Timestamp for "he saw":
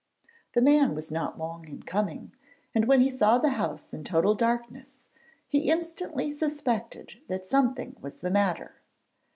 3.01-3.37